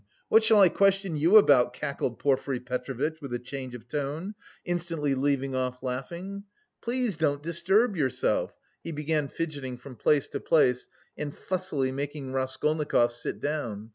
What 0.29 0.43
shall 0.43 0.59
I 0.61 0.69
question 0.69 1.15
you 1.15 1.37
about?" 1.37 1.73
cackled 1.75 2.17
Porfiry 2.17 2.59
Petrovitch 2.59 3.21
with 3.21 3.35
a 3.35 3.37
change 3.37 3.75
of 3.75 3.87
tone, 3.87 4.33
instantly 4.65 5.13
leaving 5.13 5.53
off 5.53 5.83
laughing. 5.83 6.43
"Please 6.81 7.15
don't 7.17 7.43
disturb 7.43 7.95
yourself," 7.95 8.51
he 8.83 8.91
began 8.91 9.27
fidgeting 9.27 9.77
from 9.77 9.95
place 9.95 10.27
to 10.29 10.39
place 10.39 10.87
and 11.15 11.37
fussily 11.37 11.91
making 11.91 12.33
Raskolnikov 12.33 13.11
sit 13.13 13.39
down. 13.39 13.89